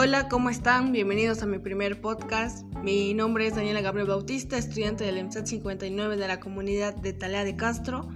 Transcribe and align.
Hola, 0.00 0.28
¿cómo 0.28 0.48
están? 0.48 0.92
Bienvenidos 0.92 1.42
a 1.42 1.46
mi 1.46 1.58
primer 1.58 2.00
podcast. 2.00 2.64
Mi 2.84 3.14
nombre 3.14 3.48
es 3.48 3.56
Daniela 3.56 3.80
Gabriel 3.80 4.06
Bautista, 4.06 4.56
estudiante 4.56 5.02
del 5.02 5.18
EMSAT 5.18 5.46
59 5.46 6.16
de 6.16 6.28
la 6.28 6.38
comunidad 6.38 6.94
de 6.94 7.12
Talea 7.12 7.42
de 7.42 7.56
Castro. 7.56 8.08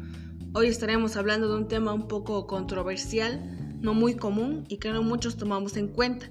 Hoy 0.55 0.69
estaremos 0.69 1.17
hablando 1.17 1.49
de 1.49 1.57
un 1.57 1.67
tema 1.67 1.93
un 1.93 2.07
poco 2.07 2.47
controversial, 2.47 3.81
no 3.81 3.95
muy 3.95 4.15
común 4.15 4.65
y 4.69 4.77
que 4.77 4.93
no 4.93 5.03
muchos 5.03 5.37
tomamos 5.37 5.77
en 5.77 5.89
cuenta. 5.89 6.31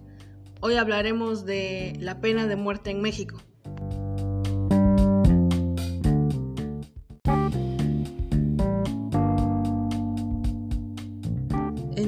Hoy 0.61 0.75
hablaremos 0.75 1.45
de 1.45 1.97
la 1.99 2.21
pena 2.21 2.47
de 2.47 2.55
muerte 2.55 2.91
en 2.91 3.01
México. 3.01 3.41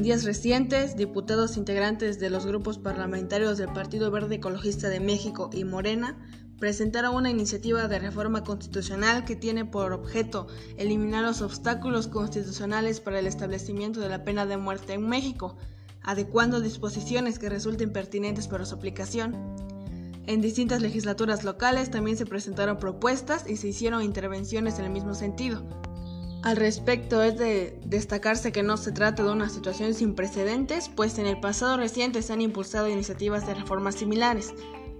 Días 0.01 0.23
recientes, 0.23 0.95
diputados 0.95 1.57
integrantes 1.57 2.19
de 2.19 2.29
los 2.29 2.45
grupos 2.45 2.79
parlamentarios 2.79 3.57
del 3.57 3.71
Partido 3.73 4.09
Verde 4.09 4.35
Ecologista 4.35 4.89
de 4.89 4.99
México 4.99 5.49
y 5.53 5.65
Morena 5.65 6.17
presentaron 6.57 7.15
una 7.15 7.29
iniciativa 7.29 7.87
de 7.87 7.99
reforma 7.99 8.43
constitucional 8.43 9.25
que 9.25 9.35
tiene 9.35 9.65
por 9.65 9.91
objeto 9.91 10.47
eliminar 10.77 11.23
los 11.23 11.41
obstáculos 11.41 12.07
constitucionales 12.07 13.01
para 13.01 13.19
el 13.19 13.27
establecimiento 13.27 13.99
de 13.99 14.09
la 14.09 14.23
pena 14.23 14.45
de 14.45 14.57
muerte 14.57 14.93
en 14.93 15.07
México, 15.07 15.57
adecuando 16.01 16.61
disposiciones 16.61 17.37
que 17.37 17.49
resulten 17.49 17.91
pertinentes 17.91 18.47
para 18.47 18.65
su 18.65 18.75
aplicación. 18.75 19.35
En 20.25 20.39
distintas 20.39 20.81
legislaturas 20.81 21.43
locales 21.43 21.91
también 21.91 22.15
se 22.15 22.25
presentaron 22.25 22.79
propuestas 22.79 23.49
y 23.49 23.57
se 23.57 23.67
hicieron 23.67 24.01
intervenciones 24.01 24.79
en 24.79 24.85
el 24.85 24.91
mismo 24.91 25.13
sentido. 25.13 25.61
Al 26.43 26.57
respecto 26.57 27.23
es 27.23 27.37
de 27.37 27.79
destacarse 27.85 28.51
que 28.51 28.63
no 28.63 28.75
se 28.75 28.91
trata 28.91 29.23
de 29.23 29.31
una 29.31 29.47
situación 29.47 29.93
sin 29.93 30.13
precedentes, 30.13 30.89
pues 30.89 31.17
en 31.17 31.25
el 31.25 31.39
pasado 31.39 31.77
reciente 31.77 32.21
se 32.21 32.33
han 32.33 32.41
impulsado 32.41 32.89
iniciativas 32.89 33.47
de 33.47 33.53
reformas 33.53 33.95
similares. 33.95 34.53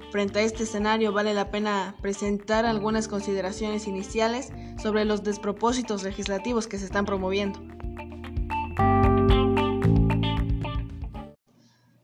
Frente 0.10 0.40
a 0.40 0.44
este 0.44 0.64
escenario 0.64 1.12
vale 1.12 1.34
la 1.34 1.52
pena 1.52 1.98
presentar 2.02 2.66
algunas 2.66 3.10
consideraciones 3.10 3.88
iniciales 3.88 4.54
sobre 4.82 5.04
los 5.04 5.24
despropósitos 5.24 6.04
legislativos 6.04 6.68
que 6.68 6.80
se 6.80 6.86
están 6.86 7.04
promoviendo. 7.04 7.60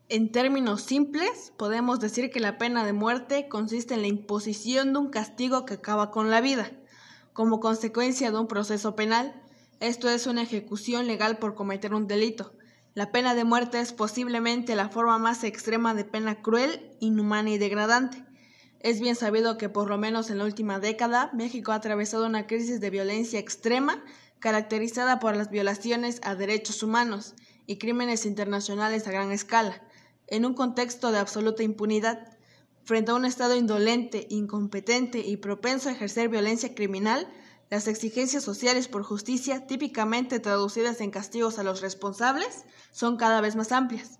En 0.10 0.34
términos 0.34 0.82
simples, 0.82 1.54
podemos 1.56 2.02
decir 2.02 2.30
que 2.30 2.42
la 2.42 2.58
pena 2.58 2.84
de 2.84 2.92
muerte 2.92 3.48
consiste 3.48 3.94
en 3.94 4.02
la 4.02 4.08
imposición 4.08 4.92
de 4.92 5.00
un 5.00 5.10
castigo 5.10 5.66
que 5.66 5.76
acaba 5.76 6.12
con 6.12 6.30
la 6.30 6.42
vida 6.42 6.70
como 7.40 7.62
consecuencia 7.62 8.32
de 8.32 8.38
un 8.38 8.48
proceso 8.48 8.98
penal. 8.98 9.34
Esto 9.80 10.10
es 10.10 10.28
una 10.28 10.42
ejecución 10.42 11.08
legal 11.08 11.38
por 11.38 11.56
cometer 11.56 11.94
un 11.94 12.06
delito. 12.06 12.52
La 12.96 13.14
pena 13.14 13.34
de 13.34 13.46
muerte 13.46 13.80
es 13.80 13.94
posiblemente 13.94 14.76
la 14.76 14.90
forma 14.90 15.18
más 15.20 15.46
extrema 15.46 15.94
de 15.94 16.04
pena 16.04 16.42
cruel, 16.42 16.98
inhumana 17.00 17.52
y 17.52 17.58
degradante. 17.58 18.26
Es 18.82 19.00
bien 19.00 19.16
sabido 19.16 19.58
que 19.58 19.70
por 19.70 19.88
lo 19.88 19.98
menos 19.98 20.30
en 20.30 20.40
la 20.40 20.44
última 20.44 20.82
década 20.82 21.32
México 21.32 21.72
ha 21.72 21.76
atravesado 21.76 22.26
una 22.26 22.46
crisis 22.46 22.82
de 22.82 22.90
violencia 22.90 23.40
extrema 23.40 24.04
caracterizada 24.40 25.20
por 25.20 25.38
las 25.38 25.50
violaciones 25.50 26.20
a 26.24 26.36
derechos 26.36 26.84
humanos 26.84 27.36
y 27.66 27.78
crímenes 27.78 28.26
internacionales 28.26 29.08
a 29.08 29.12
gran 29.12 29.32
escala, 29.32 29.82
en 30.28 30.46
un 30.46 30.56
contexto 30.56 31.14
de 31.14 31.20
absoluta 31.20 31.64
impunidad. 31.64 32.38
Frente 32.90 33.12
a 33.12 33.14
un 33.14 33.24
Estado 33.24 33.56
indolente, 33.56 34.26
incompetente 34.32 35.20
y 35.20 35.38
propenso 35.38 35.90
a 35.90 35.92
ejercer 35.92 36.28
violencia 36.28 36.74
criminal, 36.74 37.32
las 37.70 37.88
exigencias 37.88 38.44
sociales 38.44 38.88
por 38.88 39.04
justicia, 39.04 39.68
típicamente 39.68 40.40
traducidas 40.40 41.00
en 41.00 41.12
castigos 41.12 41.60
a 41.60 41.64
los 41.64 41.82
responsables, 41.82 42.66
son 42.92 43.16
cada 43.16 43.42
vez 43.42 43.56
más 43.56 43.72
amplias. 43.74 44.18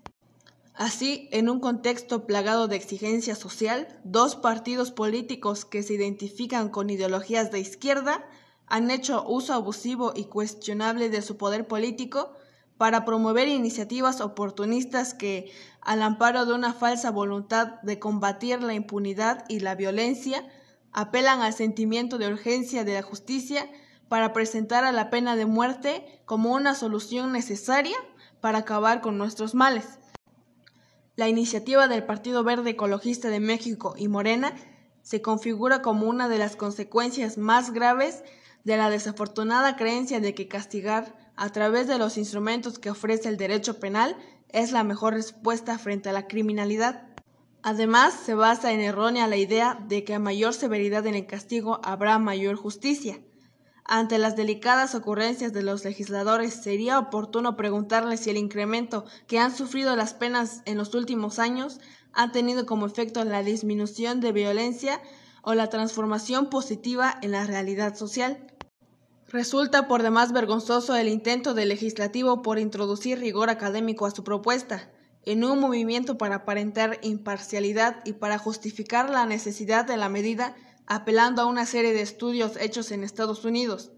Así, 0.72 1.28
en 1.32 1.48
un 1.48 1.58
contexto 1.58 2.28
plagado 2.28 2.68
de 2.68 2.76
exigencia 2.76 3.34
social, 3.34 3.88
dos 4.04 4.36
partidos 4.36 4.92
políticos 4.92 5.64
que 5.64 5.82
se 5.82 5.94
identifican 5.94 6.68
con 6.68 6.90
ideologías 6.90 7.50
de 7.50 7.58
izquierda 7.58 8.24
han 8.68 8.92
hecho 8.92 9.24
uso 9.26 9.52
abusivo 9.52 10.12
y 10.14 10.26
cuestionable 10.26 11.10
de 11.10 11.22
su 11.22 11.36
poder 11.36 11.66
político 11.66 12.36
para 12.80 13.04
promover 13.04 13.46
iniciativas 13.46 14.22
oportunistas 14.22 15.12
que, 15.12 15.52
al 15.82 16.00
amparo 16.00 16.46
de 16.46 16.54
una 16.54 16.72
falsa 16.72 17.10
voluntad 17.10 17.78
de 17.82 17.98
combatir 17.98 18.62
la 18.62 18.72
impunidad 18.72 19.44
y 19.50 19.60
la 19.60 19.74
violencia, 19.74 20.48
apelan 20.90 21.42
al 21.42 21.52
sentimiento 21.52 22.16
de 22.16 22.28
urgencia 22.28 22.82
de 22.82 22.94
la 22.94 23.02
justicia 23.02 23.68
para 24.08 24.32
presentar 24.32 24.86
a 24.86 24.92
la 24.92 25.10
pena 25.10 25.36
de 25.36 25.44
muerte 25.44 26.22
como 26.24 26.54
una 26.54 26.74
solución 26.74 27.32
necesaria 27.32 27.98
para 28.40 28.60
acabar 28.60 29.02
con 29.02 29.18
nuestros 29.18 29.54
males. 29.54 29.98
La 31.16 31.28
iniciativa 31.28 31.86
del 31.86 32.04
Partido 32.04 32.44
Verde 32.44 32.70
Ecologista 32.70 33.28
de 33.28 33.40
México 33.40 33.92
y 33.98 34.08
Morena 34.08 34.54
se 35.02 35.20
configura 35.20 35.82
como 35.82 36.08
una 36.08 36.30
de 36.30 36.38
las 36.38 36.56
consecuencias 36.56 37.36
más 37.36 37.74
graves 37.74 38.24
de 38.64 38.78
la 38.78 38.88
desafortunada 38.88 39.76
creencia 39.76 40.18
de 40.18 40.34
que 40.34 40.48
castigar 40.48 41.19
a 41.40 41.48
través 41.48 41.86
de 41.86 41.96
los 41.96 42.18
instrumentos 42.18 42.78
que 42.78 42.90
ofrece 42.90 43.30
el 43.30 43.38
derecho 43.38 43.80
penal 43.80 44.14
es 44.50 44.72
la 44.72 44.84
mejor 44.84 45.14
respuesta 45.14 45.78
frente 45.78 46.10
a 46.10 46.12
la 46.12 46.26
criminalidad. 46.26 47.08
Además, 47.62 48.12
se 48.12 48.34
basa 48.34 48.72
en 48.72 48.80
errónea 48.80 49.26
la 49.26 49.38
idea 49.38 49.82
de 49.88 50.04
que 50.04 50.12
a 50.12 50.18
mayor 50.18 50.52
severidad 50.52 51.06
en 51.06 51.14
el 51.14 51.26
castigo 51.26 51.80
habrá 51.82 52.18
mayor 52.18 52.56
justicia. 52.56 53.20
Ante 53.86 54.18
las 54.18 54.36
delicadas 54.36 54.94
ocurrencias 54.94 55.54
de 55.54 55.62
los 55.62 55.82
legisladores, 55.82 56.52
sería 56.52 56.98
oportuno 56.98 57.56
preguntarles 57.56 58.20
si 58.20 58.28
el 58.28 58.36
incremento 58.36 59.06
que 59.26 59.38
han 59.38 59.56
sufrido 59.56 59.96
las 59.96 60.12
penas 60.12 60.60
en 60.66 60.76
los 60.76 60.94
últimos 60.94 61.38
años 61.38 61.80
ha 62.12 62.32
tenido 62.32 62.66
como 62.66 62.84
efecto 62.84 63.24
la 63.24 63.42
disminución 63.42 64.20
de 64.20 64.32
violencia 64.32 65.00
o 65.40 65.54
la 65.54 65.70
transformación 65.70 66.50
positiva 66.50 67.18
en 67.22 67.30
la 67.30 67.46
realidad 67.46 67.96
social. 67.96 68.46
Resulta 69.32 69.86
por 69.86 70.02
demás 70.02 70.32
vergonzoso 70.32 70.96
el 70.96 71.06
intento 71.06 71.54
del 71.54 71.68
legislativo 71.68 72.42
por 72.42 72.58
introducir 72.58 73.20
rigor 73.20 73.48
académico 73.48 74.04
a 74.04 74.10
su 74.10 74.24
propuesta, 74.24 74.90
en 75.24 75.44
un 75.44 75.60
movimiento 75.60 76.18
para 76.18 76.34
aparentar 76.34 76.98
imparcialidad 77.02 78.04
y 78.04 78.14
para 78.14 78.38
justificar 78.38 79.08
la 79.08 79.26
necesidad 79.26 79.84
de 79.84 79.96
la 79.96 80.08
medida 80.08 80.56
apelando 80.86 81.42
a 81.42 81.46
una 81.46 81.64
serie 81.64 81.92
de 81.92 82.00
estudios 82.00 82.56
hechos 82.56 82.90
en 82.90 83.04
Estados 83.04 83.44
Unidos. 83.44 83.92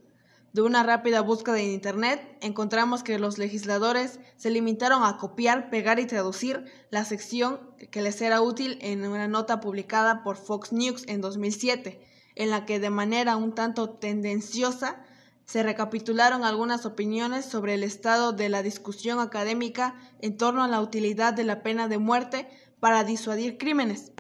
De 0.53 0.61
una 0.61 0.83
rápida 0.83 1.23
búsqueda 1.23 1.59
en 1.61 1.71
Internet 1.71 2.37
encontramos 2.43 3.03
que 3.03 3.19
los 3.19 3.39
legisladores 3.39 4.21
se 4.37 4.51
limitaron 4.51 5.03
a 5.03 5.17
copiar, 5.17 5.71
pegar 5.71 5.99
y 5.99 6.05
traducir 6.05 6.67
la 6.91 7.07
sección 7.07 7.59
que 7.91 8.03
les 8.03 8.21
era 8.21 8.43
útil 8.43 8.77
en 8.83 9.07
una 9.07 9.29
nota 9.29 9.61
publicada 9.61 10.23
por 10.25 10.37
Fox 10.37 10.75
News 10.75 11.05
en 11.09 11.23
2007, 11.23 12.07
en 12.35 12.51
la 12.51 12.67
que 12.67 12.81
de 12.81 12.91
manera 12.91 13.39
un 13.39 13.55
tanto 13.55 13.89
tendenciosa 13.89 15.07
se 15.45 15.63
recapitularon 15.63 16.45
algunas 16.45 16.87
opiniones 16.87 17.45
sobre 17.45 17.75
el 17.75 17.85
estado 17.85 18.33
de 18.33 18.49
la 18.49 18.63
discusión 18.63 19.21
académica 19.21 19.95
en 20.21 20.37
torno 20.37 20.63
a 20.63 20.69
la 20.69 20.81
utilidad 20.81 21.35
de 21.35 21.45
la 21.45 21.63
pena 21.63 21.89
de 21.89 21.99
muerte 21.99 22.49
para 22.81 23.05
disuadir 23.05 23.59
crímenes. 23.59 24.13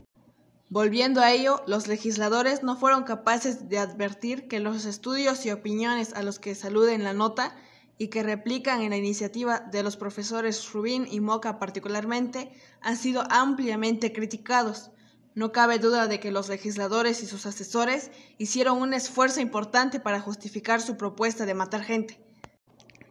Volviendo 0.68 1.20
a 1.20 1.32
ello, 1.32 1.62
los 1.66 1.86
legisladores 1.86 2.62
no 2.62 2.76
fueron 2.76 3.02
capaces 3.04 3.68
de 3.68 3.78
advertir 3.78 4.48
que 4.48 4.58
los 4.58 4.86
estudios 4.86 5.44
y 5.44 5.50
opiniones 5.50 6.14
a 6.14 6.22
los 6.22 6.38
que 6.38 6.54
saluden 6.54 7.04
la 7.04 7.12
nota 7.12 7.54
y 7.98 8.08
que 8.08 8.22
replican 8.22 8.80
en 8.80 8.88
la 8.88 8.96
iniciativa 8.96 9.60
de 9.60 9.82
los 9.82 9.98
profesores 9.98 10.72
Rubin 10.72 11.06
y 11.10 11.20
Moca 11.20 11.58
particularmente 11.58 12.52
han 12.80 12.96
sido 12.96 13.22
ampliamente 13.28 14.14
criticados, 14.14 14.91
no 15.34 15.52
cabe 15.52 15.78
duda 15.78 16.06
de 16.06 16.20
que 16.20 16.30
los 16.30 16.48
legisladores 16.48 17.22
y 17.22 17.26
sus 17.26 17.46
asesores 17.46 18.10
hicieron 18.38 18.80
un 18.80 18.94
esfuerzo 18.94 19.40
importante 19.40 20.00
para 20.00 20.20
justificar 20.20 20.80
su 20.80 20.96
propuesta 20.96 21.46
de 21.46 21.54
matar 21.54 21.82
gente. 21.82 22.18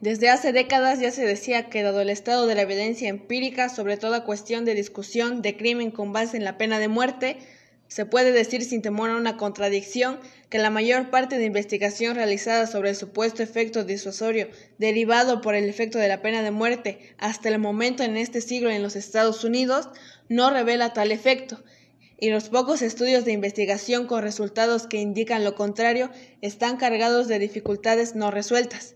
Desde 0.02 0.30
hace 0.30 0.52
décadas 0.52 1.00
ya 1.00 1.12
se 1.12 1.26
decía 1.26 1.70
que 1.70 1.84
dado 1.84 2.02
el 2.02 2.09
estado 2.09 2.47
de 2.47 2.56
la 2.56 2.64
evidencia 2.64 3.08
empírica 3.08 3.70
sobre 3.70 3.97
toda 3.97 4.23
cuestión 4.23 4.66
de 4.66 4.73
discusión 4.73 5.41
de 5.41 5.56
crimen 5.56 5.91
con 5.91 6.12
base 6.12 6.38
en 6.38 6.44
la 6.44 6.58
pena 6.58 6.79
de 6.79 6.88
muerte, 6.88 7.38
se 7.88 8.06
puede 8.06 8.32
decir 8.32 8.64
sin 8.64 8.82
temor 8.82 9.09
a 9.09 9.17
una 9.17 9.35
contradicción 9.35 10.17
que 10.50 10.58
la 10.58 10.70
mayor 10.70 11.09
parte 11.09 11.38
de 11.38 11.46
investigación 11.46 12.16
realizada 12.16 12.66
sobre 12.66 12.90
el 12.90 12.96
supuesto 12.96 13.44
efecto 13.44 13.84
disuasorio 13.84 14.47
derivado 14.78 15.41
por 15.41 15.56
el 15.56 15.67
efecto 15.67 16.00
de 16.00 16.08
la 16.08 16.22
pena 16.22 16.41
de 16.41 16.52
muerte 16.52 17.14
hasta 17.17 17.50
el 17.50 17.59
momento 17.59 18.02
en 18.02 18.16
este 18.16 18.41
siglo 18.41 18.70
en 18.72 18.82
los 18.82 18.96
Estados 18.96 19.44
Unidos 19.44 19.90
no 20.29 20.50
revela 20.50 20.94
tal 20.94 21.12
efecto, 21.12 21.62
y 22.22 22.29
los 22.29 22.50
pocos 22.50 22.84
estudios 22.84 23.26
de 23.26 23.32
investigación 23.32 24.06
con 24.06 24.22
resultados 24.22 24.85
que 24.85 25.02
indican 25.02 25.44
lo 25.44 25.56
contrario 25.56 26.12
están 26.41 26.78
cargados 26.78 27.28
de 27.28 27.40
dificultades 27.40 28.16
no 28.16 28.29
resueltas. 28.29 28.94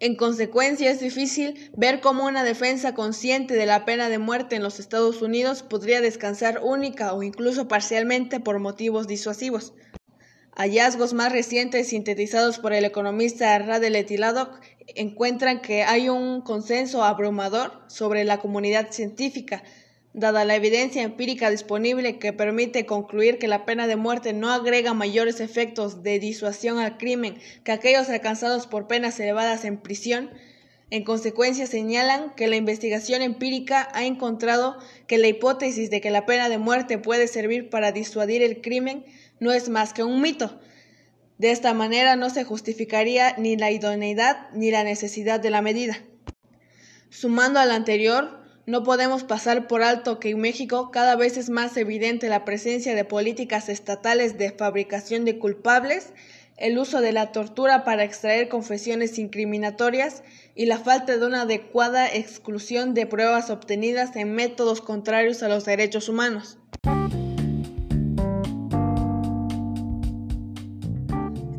En 0.00 0.16
consecuencia, 0.16 0.90
es 0.90 0.98
difícil 0.98 1.70
ver 1.76 2.00
cómo 2.00 2.24
una 2.24 2.44
defensa 2.44 2.94
consciente 2.94 3.52
de 3.54 3.66
la 3.66 3.84
pena 3.84 4.08
de 4.08 4.18
muerte 4.18 4.56
en 4.56 4.62
los 4.62 4.80
Estados 4.80 5.20
Unidos 5.20 5.62
podría 5.62 6.00
descansar 6.00 6.60
única 6.62 7.12
o 7.12 7.22
incluso 7.22 7.68
parcialmente 7.68 8.40
por 8.40 8.60
motivos 8.60 9.06
disuasivos. 9.06 9.74
Hallazgos 10.56 11.12
más 11.12 11.30
recientes 11.30 11.88
sintetizados 11.88 12.58
por 12.58 12.72
el 12.72 12.86
economista 12.86 13.58
Radel 13.58 13.94
Etiladok 13.94 14.58
encuentran 14.94 15.60
que 15.60 15.82
hay 15.82 16.08
un 16.08 16.40
consenso 16.40 17.04
abrumador 17.04 17.82
sobre 17.88 18.24
la 18.24 18.38
comunidad 18.38 18.90
científica 18.90 19.62
Dada 20.14 20.44
la 20.44 20.56
evidencia 20.56 21.02
empírica 21.02 21.50
disponible 21.50 22.18
que 22.18 22.32
permite 22.32 22.86
concluir 22.86 23.38
que 23.38 23.46
la 23.46 23.66
pena 23.66 23.86
de 23.86 23.96
muerte 23.96 24.32
no 24.32 24.50
agrega 24.50 24.94
mayores 24.94 25.40
efectos 25.40 26.02
de 26.02 26.18
disuasión 26.18 26.78
al 26.78 26.96
crimen 26.96 27.38
que 27.62 27.72
aquellos 27.72 28.08
alcanzados 28.08 28.66
por 28.66 28.86
penas 28.86 29.20
elevadas 29.20 29.64
en 29.64 29.76
prisión, 29.76 30.30
en 30.90 31.04
consecuencia, 31.04 31.66
señalan 31.66 32.34
que 32.34 32.48
la 32.48 32.56
investigación 32.56 33.20
empírica 33.20 33.88
ha 33.92 34.06
encontrado 34.06 34.78
que 35.06 35.18
la 35.18 35.28
hipótesis 35.28 35.90
de 35.90 36.00
que 36.00 36.10
la 36.10 36.24
pena 36.24 36.48
de 36.48 36.56
muerte 36.56 36.96
puede 36.96 37.28
servir 37.28 37.68
para 37.68 37.92
disuadir 37.92 38.42
el 38.42 38.62
crimen 38.62 39.04
no 39.38 39.52
es 39.52 39.68
más 39.68 39.92
que 39.92 40.02
un 40.02 40.22
mito. 40.22 40.58
De 41.36 41.50
esta 41.50 41.74
manera 41.74 42.16
no 42.16 42.30
se 42.30 42.42
justificaría 42.42 43.34
ni 43.36 43.56
la 43.56 43.70
idoneidad 43.70 44.48
ni 44.54 44.70
la 44.70 44.82
necesidad 44.82 45.38
de 45.38 45.50
la 45.50 45.60
medida. 45.60 46.02
Sumando 47.10 47.60
al 47.60 47.70
anterior, 47.70 48.47
no 48.68 48.82
podemos 48.82 49.24
pasar 49.24 49.66
por 49.66 49.82
alto 49.82 50.20
que 50.20 50.28
en 50.28 50.40
México 50.40 50.90
cada 50.90 51.16
vez 51.16 51.38
es 51.38 51.48
más 51.48 51.74
evidente 51.78 52.28
la 52.28 52.44
presencia 52.44 52.94
de 52.94 53.02
políticas 53.02 53.70
estatales 53.70 54.36
de 54.36 54.50
fabricación 54.50 55.24
de 55.24 55.38
culpables 55.38 56.12
el 56.58 56.76
uso 56.76 57.00
de 57.00 57.12
la 57.12 57.32
tortura 57.32 57.82
para 57.84 58.04
extraer 58.04 58.50
confesiones 58.50 59.18
incriminatorias 59.18 60.22
y 60.54 60.66
la 60.66 60.76
falta 60.76 61.16
de 61.16 61.24
una 61.24 61.42
adecuada 61.42 62.12
exclusión 62.12 62.92
de 62.92 63.06
pruebas 63.06 63.48
obtenidas 63.48 64.14
en 64.16 64.34
métodos 64.34 64.82
contrarios 64.82 65.42
a 65.42 65.48
los 65.48 65.64
derechos 65.64 66.10
humanos. 66.10 66.58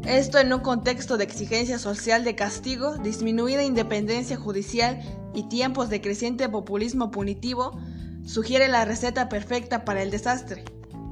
Esto 0.06 0.38
en 0.38 0.54
un 0.54 0.60
contexto 0.60 1.18
de 1.18 1.24
exigencia 1.24 1.80
social 1.80 2.24
de 2.24 2.36
castigo, 2.36 2.98
disminuida 2.98 3.64
independencia 3.64 4.38
judicial 4.38 5.00
y 5.34 5.44
tiempos 5.44 5.90
de 5.90 6.02
creciente 6.02 6.50
populismo 6.50 7.12
punitivo, 7.12 7.80
sugiere 8.26 8.68
la 8.68 8.86
receta 8.86 9.30
perfecta 9.30 9.86
para 9.86 10.02
el 10.02 10.12
desastre. 10.12 10.66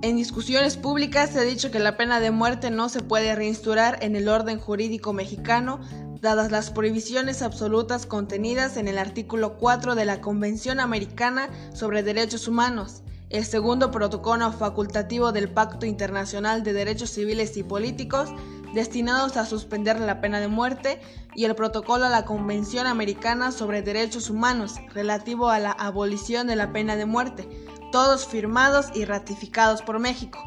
En 0.03 0.15
discusiones 0.15 0.77
públicas 0.77 1.31
se 1.31 1.39
ha 1.39 1.43
dicho 1.43 1.71
que 1.71 1.79
la 1.79 1.97
pena 1.97 2.19
de 2.19 2.29
muerte 2.29 2.69
no 2.69 2.87
se 2.87 3.01
puede 3.01 3.33
reinstaurar 3.33 3.97
en 4.03 4.15
el 4.15 4.29
orden 4.29 4.59
jurídico 4.59 5.11
mexicano, 5.11 5.79
dadas 6.21 6.51
las 6.51 6.69
prohibiciones 6.69 7.41
absolutas 7.41 8.05
contenidas 8.05 8.77
en 8.77 8.87
el 8.87 8.99
artículo 8.99 9.57
4 9.57 9.95
de 9.95 10.05
la 10.05 10.21
Convención 10.21 10.79
Americana 10.79 11.49
sobre 11.73 12.03
Derechos 12.03 12.47
Humanos, 12.47 13.01
el 13.29 13.43
segundo 13.43 13.91
protocolo 13.91 14.51
facultativo 14.51 15.31
del 15.31 15.49
Pacto 15.49 15.85
Internacional 15.85 16.63
de 16.63 16.73
Derechos 16.73 17.09
Civiles 17.09 17.57
y 17.57 17.63
Políticos, 17.63 18.29
destinados 18.73 19.37
a 19.37 19.45
suspender 19.45 19.99
la 19.99 20.21
pena 20.21 20.39
de 20.39 20.47
muerte, 20.47 21.01
y 21.35 21.45
el 21.45 21.55
protocolo 21.55 22.05
a 22.05 22.09
la 22.09 22.25
Convención 22.25 22.87
Americana 22.87 23.51
sobre 23.51 23.81
Derechos 23.81 24.29
Humanos, 24.29 24.75
relativo 24.93 25.49
a 25.49 25.59
la 25.59 25.71
abolición 25.71 26.47
de 26.47 26.55
la 26.55 26.71
pena 26.73 26.95
de 26.95 27.05
muerte, 27.05 27.47
todos 27.91 28.25
firmados 28.25 28.87
y 28.95 29.05
ratificados 29.05 29.81
por 29.81 29.99
México. 29.99 30.39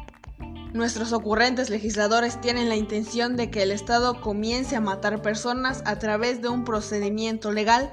Nuestros 0.73 1.11
ocurrentes 1.11 1.69
legisladores 1.69 2.39
tienen 2.39 2.69
la 2.69 2.77
intención 2.77 3.35
de 3.35 3.51
que 3.51 3.63
el 3.63 3.71
Estado 3.71 4.21
comience 4.21 4.75
a 4.75 4.81
matar 4.81 5.21
personas 5.21 5.83
a 5.85 5.99
través 5.99 6.41
de 6.41 6.47
un 6.47 6.63
procedimiento 6.63 7.51
legal 7.51 7.91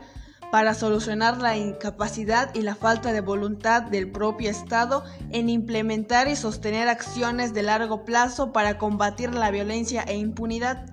para 0.51 0.75
solucionar 0.75 1.39
la 1.39 1.57
incapacidad 1.57 2.55
y 2.55 2.63
la 2.63 2.75
falta 2.75 3.13
de 3.13 3.21
voluntad 3.21 3.83
del 3.83 4.11
propio 4.11 4.51
Estado 4.51 5.05
en 5.31 5.49
implementar 5.49 6.29
y 6.29 6.37
sostener 6.37 6.89
acciones 6.89 7.53
de 7.55 7.63
largo 7.63 8.05
plazo 8.05 8.53
para 8.53 8.79
combatir 8.79 9.35
la 9.35 9.51
violencia 9.51 10.03
e 10.03 10.17
impunidad. 10.17 10.87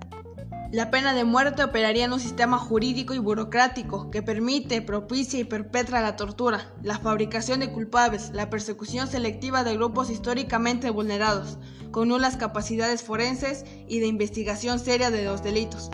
La 0.72 0.90
pena 0.90 1.14
de 1.14 1.24
muerte 1.24 1.62
operaría 1.62 2.04
en 2.04 2.12
un 2.12 2.20
sistema 2.20 2.58
jurídico 2.58 3.14
y 3.14 3.18
burocrático 3.18 4.10
que 4.10 4.22
permite, 4.22 4.82
propicia 4.82 5.38
y 5.38 5.44
perpetra 5.44 6.00
la 6.00 6.16
tortura, 6.16 6.72
la 6.82 6.98
fabricación 6.98 7.60
de 7.60 7.70
culpables, 7.70 8.30
la 8.34 8.50
persecución 8.50 9.06
selectiva 9.06 9.62
de 9.62 9.74
grupos 9.74 10.10
históricamente 10.10 10.90
vulnerados, 10.90 11.58
con 11.92 12.08
nulas 12.08 12.36
capacidades 12.36 13.04
forenses 13.04 13.64
y 13.86 14.00
de 14.00 14.06
investigación 14.06 14.80
seria 14.80 15.10
de 15.10 15.24
los 15.24 15.42
delitos. 15.42 15.88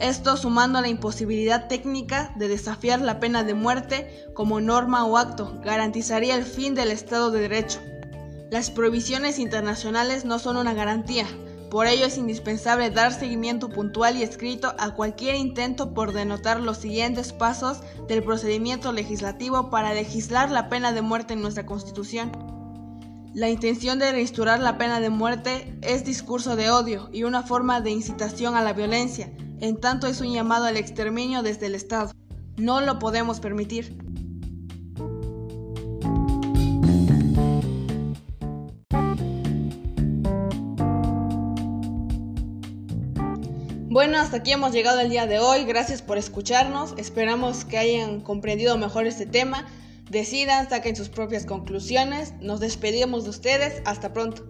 Esto 0.00 0.36
sumando 0.36 0.78
a 0.78 0.82
la 0.82 0.88
imposibilidad 0.88 1.68
técnica 1.68 2.32
de 2.36 2.48
desafiar 2.48 3.00
la 3.00 3.18
pena 3.18 3.44
de 3.44 3.54
muerte 3.54 4.28
como 4.34 4.60
norma 4.60 5.06
o 5.06 5.16
acto, 5.16 5.58
garantizaría 5.64 6.34
el 6.34 6.44
fin 6.44 6.74
del 6.74 6.90
Estado 6.90 7.30
de 7.30 7.40
Derecho. 7.40 7.80
Las 8.50 8.70
prohibiciones 8.70 9.38
internacionales 9.38 10.24
no 10.24 10.38
son 10.38 10.58
una 10.58 10.74
garantía, 10.74 11.26
por 11.70 11.88
ello 11.88 12.06
es 12.06 12.16
indispensable 12.16 12.90
dar 12.90 13.12
seguimiento 13.12 13.68
puntual 13.68 14.16
y 14.16 14.22
escrito 14.22 14.74
a 14.78 14.94
cualquier 14.94 15.34
intento 15.34 15.94
por 15.94 16.12
denotar 16.12 16.60
los 16.60 16.78
siguientes 16.78 17.32
pasos 17.32 17.80
del 18.06 18.22
procedimiento 18.22 18.92
legislativo 18.92 19.68
para 19.68 19.92
legislar 19.92 20.50
la 20.50 20.68
pena 20.68 20.92
de 20.92 21.02
muerte 21.02 21.34
en 21.34 21.42
nuestra 21.42 21.66
Constitución. 21.66 22.30
La 23.34 23.50
intención 23.50 23.98
de 23.98 24.12
reinstaurar 24.12 24.60
la 24.60 24.78
pena 24.78 25.00
de 25.00 25.10
muerte 25.10 25.76
es 25.82 26.04
discurso 26.04 26.54
de 26.54 26.70
odio 26.70 27.10
y 27.12 27.24
una 27.24 27.42
forma 27.42 27.80
de 27.80 27.90
incitación 27.90 28.54
a 28.54 28.62
la 28.62 28.72
violencia, 28.72 29.30
en 29.60 29.80
tanto 29.80 30.06
es 30.06 30.20
un 30.20 30.32
llamado 30.32 30.66
al 30.66 30.76
exterminio 30.76 31.42
desde 31.42 31.66
el 31.66 31.74
Estado. 31.74 32.12
No 32.56 32.80
lo 32.80 32.98
podemos 32.98 33.40
permitir. 33.40 33.96
Bueno, 43.96 44.18
hasta 44.18 44.36
aquí 44.36 44.52
hemos 44.52 44.72
llegado 44.72 45.00
el 45.00 45.08
día 45.08 45.26
de 45.26 45.38
hoy. 45.38 45.64
Gracias 45.64 46.02
por 46.02 46.18
escucharnos. 46.18 46.94
Esperamos 46.98 47.64
que 47.64 47.78
hayan 47.78 48.20
comprendido 48.20 48.76
mejor 48.76 49.06
este 49.06 49.24
tema. 49.24 49.66
Decidan, 50.10 50.68
saquen 50.68 50.94
sus 50.94 51.08
propias 51.08 51.46
conclusiones. 51.46 52.34
Nos 52.42 52.60
despedimos 52.60 53.24
de 53.24 53.30
ustedes. 53.30 53.80
Hasta 53.86 54.12
pronto. 54.12 54.44